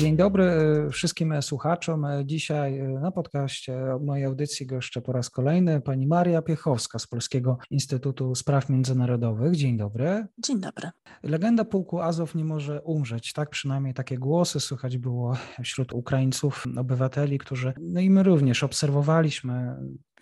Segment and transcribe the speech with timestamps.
[0.00, 2.04] Dzień dobry e, wszystkim słuchaczom.
[2.04, 7.06] E, dzisiaj e, na podcaście mojej audycji goszczę po raz kolejny pani Maria Piechowska z
[7.06, 9.56] Polskiego Instytutu Spraw Międzynarodowych.
[9.56, 10.26] Dzień dobry.
[10.38, 10.90] Dzień dobry.
[11.22, 13.32] Legenda pułku Azow nie może umrzeć.
[13.32, 19.76] Tak przynajmniej takie głosy słychać było wśród Ukraińców, obywateli, którzy, no i my również obserwowaliśmy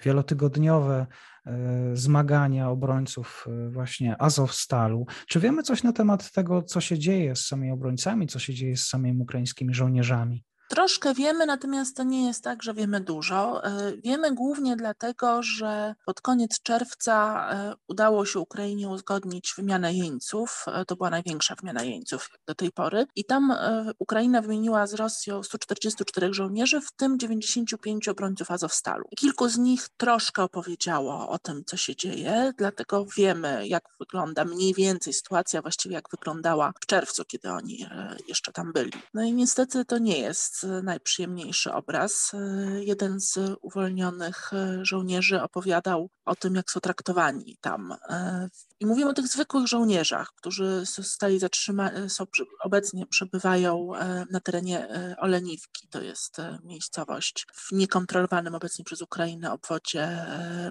[0.04, 1.06] wielotygodniowe
[1.46, 5.06] e, zmagania obrońców e, właśnie Azowstalu.
[5.28, 8.76] Czy wiemy coś na temat tego, co się dzieje z samymi obrońcami, co się dzieje
[8.76, 10.44] z samymi ukraińskimi żołnierzami?
[10.68, 13.64] Troszkę wiemy, natomiast to nie jest tak, że wiemy dużo.
[13.64, 20.64] E, wiemy głównie dlatego, że pod koniec czerwca e, udało się Ukrainie uzgodnić wymianę jeńców.
[20.66, 23.06] E, to była największa wymiana jeńców do tej pory.
[23.16, 23.54] I tam
[23.98, 29.04] Ukraina wymieniła z Rosją 144 żołnierzy, w tym 95 obrońców Azowstalu.
[29.16, 34.74] Kilku z nich troszkę opowiedziało o tym, co się dzieje, dlatego wiemy, jak wygląda mniej
[34.74, 37.86] więcej sytuacja, właściwie jak wyglądała w czerwcu, kiedy oni
[38.28, 38.92] jeszcze tam byli.
[39.14, 42.32] No i niestety to nie jest najprzyjemniejszy obraz.
[42.78, 44.50] Jeden z uwolnionych
[44.82, 47.94] żołnierzy opowiadał o tym, jak są traktowani tam.
[48.80, 52.26] I mówimy o tych zwykłych żołnierzach, którzy zostali zatrzymani, są,
[52.60, 53.90] obecnie przebywają
[54.30, 60.26] na terenie Oleniwki, to jest miejscowość w niekontrolowanym obecnie przez Ukrainę obwodzie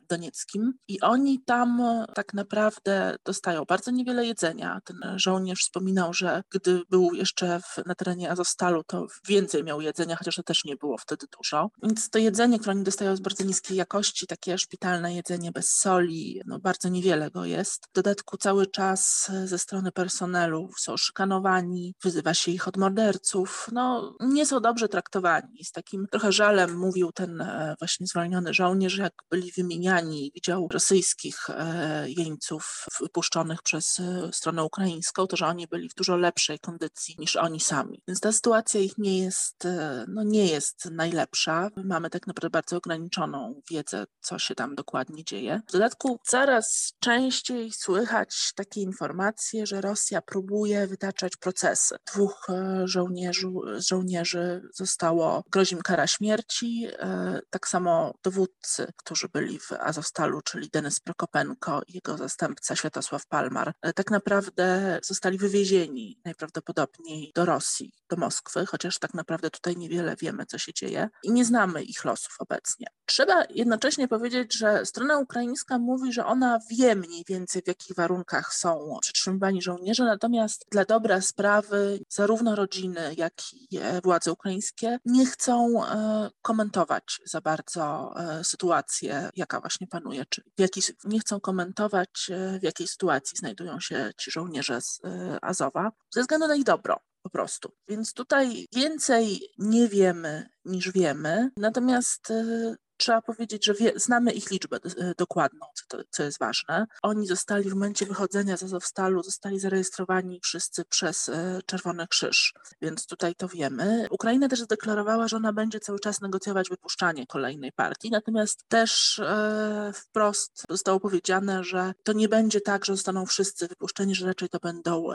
[0.10, 0.74] donieckim.
[0.88, 1.82] I oni tam
[2.16, 4.82] tak naprawdę dostają bardzo niewiele jedzenia.
[4.84, 10.16] Ten żołnierz wspominał, że gdy był jeszcze w, na terenie Azostalu, to więcej miał jedzenia,
[10.16, 11.70] chociaż to też nie było wtedy dużo.
[11.84, 16.42] Więc to jedzenie, które oni dostają jest bardzo niskiej jakości, takie szpitalne jedzenie bez soli,
[16.46, 17.86] no bardzo niewiele go jest.
[17.86, 24.16] W dodatku cały czas ze strony personelu są szykanowani, wyzywa się ich od morderców, no
[24.20, 25.64] nie są dobrze traktowani.
[25.64, 31.50] Z takim trochę żalem mówił ten e, właśnie zwolniony żołnierz, jak byli wymieniani, widział rosyjskich
[31.50, 37.16] e, jeńców wypuszczonych przez e, stronę ukraińską, to że oni byli w dużo lepszej kondycji
[37.20, 38.02] niż oni sami.
[38.08, 39.67] Więc ta sytuacja ich nie jest
[40.08, 41.70] no nie jest najlepsza.
[41.84, 45.62] Mamy tak naprawdę bardzo ograniczoną wiedzę, co się tam dokładnie dzieje.
[45.68, 51.96] W dodatku coraz częściej słychać takie informacje, że Rosja próbuje wytaczać procesy.
[52.14, 53.48] Dwóch e, żołnierzy,
[53.78, 60.70] żołnierzy zostało, grozi im kara śmierci, e, tak samo dowódcy, którzy byli w Azowstalu, czyli
[60.70, 67.94] Denis Prokopenko i jego zastępca Światosław Palmar, e, tak naprawdę zostali wywiezieni najprawdopodobniej do Rosji,
[68.10, 72.06] do Moskwy, chociaż tak naprawdę tutaj niewiele wiemy, co się dzieje i nie znamy ich
[72.06, 72.88] losów obecnie.
[73.06, 78.54] Trzeba jednocześnie powiedzieć, że strona ukraińska mówi, że ona wie mniej więcej, w jakich warunkach
[78.54, 85.26] są przetrzymywani żołnierze, natomiast dla dobra sprawy zarówno rodziny, jak i e, władze ukraińskie nie
[85.26, 91.40] chcą e, komentować za bardzo e, sytuację, jaka właśnie panuje, czy w jakiej, nie chcą
[91.40, 92.30] komentować,
[92.60, 95.02] w jakiej sytuacji znajdują się ci żołnierze z
[95.42, 97.72] Azowa, ze względu na ich dobro po prostu.
[97.88, 104.52] Więc tutaj więcej nie wiemy niż wiemy, natomiast y, trzeba powiedzieć, że wie, znamy ich
[104.52, 106.88] liczbę y, dokładną, co, to, co jest ważne.
[107.02, 111.34] Oni zostali w momencie wychodzenia z Azowstalu, zostali zarejestrowani wszyscy przez y,
[111.66, 114.08] Czerwony Krzyż, więc tutaj to wiemy.
[114.12, 119.92] Ukraina też zadeklarowała, że ona będzie cały czas negocjować wypuszczanie kolejnej partii, natomiast też e,
[119.96, 124.60] wprost zostało powiedziane, że to nie będzie tak, że zostaną wszyscy wypuszczeni, że raczej to
[124.60, 125.08] będą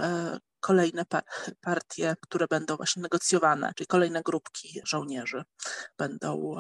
[0.61, 1.05] kolejne
[1.61, 5.45] partie, które będą właśnie negocjowane, czyli kolejne grupki żołnierzy
[5.99, 6.55] będą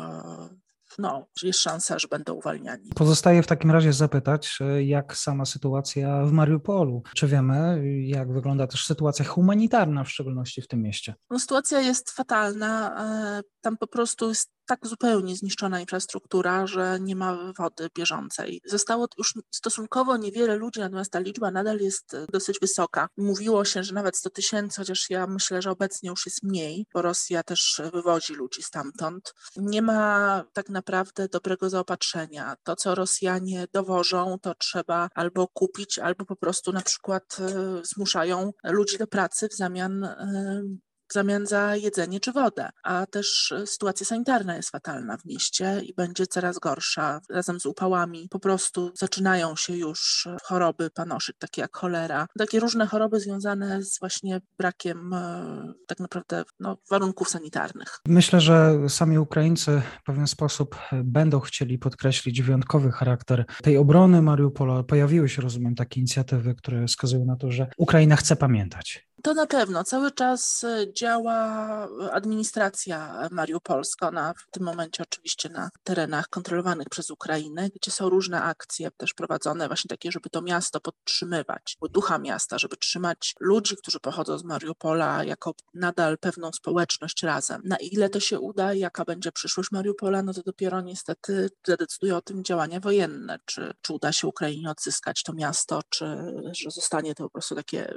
[0.98, 2.90] no, jest szansa, że będą uwalniani.
[2.94, 7.02] Pozostaje w takim razie zapytać, e, jak sama sytuacja w Mariupolu.
[7.14, 11.14] Czy wiemy, jak wygląda też sytuacja humanitarna, w szczególności w tym mieście?
[11.30, 13.02] No, sytuacja jest fatalna.
[13.38, 18.60] E, tam po prostu jest tak zupełnie zniszczona infrastruktura, że nie ma wody bieżącej.
[18.64, 23.08] Zostało już stosunkowo niewiele ludzi, natomiast ta liczba nadal jest e, dosyć wysoka.
[23.16, 27.02] Mówiło się, że nawet 100 tysięcy, chociaż ja myślę, że obecnie już jest mniej, bo
[27.02, 29.34] Rosja też wywozi ludzi stamtąd.
[29.56, 32.54] Nie ma tak naprawdę dobrego zaopatrzenia.
[32.62, 38.50] To, co Rosjanie dowożą, to trzeba albo kupić, albo po prostu na przykład e, zmuszają
[38.64, 40.62] ludzi do pracy w zamian e,
[41.12, 42.68] w zamian za jedzenie czy wodę.
[42.82, 47.20] A też e, sytuacja sanitarna jest fatalna w mieście i będzie coraz gorsza.
[47.30, 52.26] Razem z upałami po prostu zaczynają się już e, choroby panoszyć, takie jak cholera.
[52.38, 57.98] Takie różne choroby związane z właśnie brakiem e, tak naprawdę no, warunków sanitarnych.
[58.06, 64.82] Myślę, że sami Ukraińcy w pewien sposób będą chcieli podkreślić wyjątkowy charakter tej obrony Mariupola.
[64.82, 69.46] Pojawiły się, rozumiem, takie inicjatywy, które wskazują na to, że Ukraina chce pamiętać To na
[69.46, 69.84] pewno.
[69.84, 71.36] Cały czas działa
[72.12, 74.08] administracja mariupolska.
[74.08, 79.14] Ona w tym momencie oczywiście na terenach kontrolowanych przez Ukrainę, gdzie są różne akcje też
[79.14, 84.44] prowadzone właśnie takie, żeby to miasto podtrzymywać, ducha miasta, żeby trzymać ludzi, którzy pochodzą z
[84.44, 87.62] Mariupola jako nadal pewną społeczność razem.
[87.64, 92.22] Na ile to się uda, jaka będzie przyszłość Mariupola, no to dopiero niestety zadecydują o
[92.22, 96.04] tym działania wojenne, czy, czy uda się Ukrainie odzyskać to miasto, czy
[96.52, 97.94] że zostanie to po prostu takie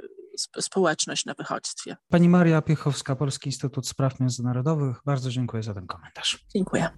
[0.60, 1.96] społeczność na wychodźstwie.
[2.08, 6.44] Pani Maria Piechowska, Polski Instytut Spraw Międzynarodowych, bardzo dziękuję za ten komentarz.
[6.54, 6.88] Dziękuję.